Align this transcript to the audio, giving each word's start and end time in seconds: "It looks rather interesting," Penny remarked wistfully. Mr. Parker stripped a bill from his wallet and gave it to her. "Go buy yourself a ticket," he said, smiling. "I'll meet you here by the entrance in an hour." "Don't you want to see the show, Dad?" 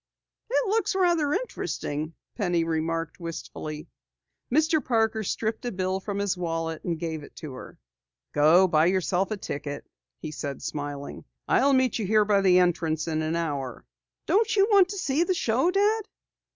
"It 0.49 0.67
looks 0.67 0.95
rather 0.95 1.31
interesting," 1.31 2.15
Penny 2.35 2.63
remarked 2.63 3.19
wistfully. 3.19 3.87
Mr. 4.51 4.83
Parker 4.83 5.23
stripped 5.23 5.63
a 5.65 5.71
bill 5.71 5.99
from 5.99 6.17
his 6.17 6.35
wallet 6.35 6.83
and 6.83 6.99
gave 6.99 7.21
it 7.21 7.35
to 7.35 7.53
her. 7.53 7.77
"Go 8.33 8.67
buy 8.67 8.87
yourself 8.87 9.29
a 9.29 9.37
ticket," 9.37 9.85
he 10.17 10.31
said, 10.31 10.63
smiling. 10.63 11.23
"I'll 11.47 11.73
meet 11.73 11.99
you 11.99 12.07
here 12.07 12.25
by 12.25 12.41
the 12.41 12.57
entrance 12.57 13.07
in 13.07 13.21
an 13.21 13.35
hour." 13.35 13.85
"Don't 14.25 14.55
you 14.55 14.67
want 14.71 14.89
to 14.89 14.97
see 14.97 15.23
the 15.23 15.35
show, 15.35 15.69
Dad?" 15.69 16.07